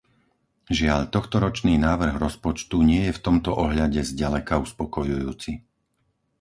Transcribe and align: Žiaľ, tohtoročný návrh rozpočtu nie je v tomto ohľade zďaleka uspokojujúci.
Žiaľ, 0.79 1.01
tohtoročný 1.15 1.75
návrh 1.87 2.15
rozpočtu 2.25 2.77
nie 2.91 3.01
je 3.07 3.13
v 3.15 3.21
tomto 3.27 3.51
ohľade 3.63 4.01
zďaleka 4.11 4.53
uspokojujúci. 4.65 5.51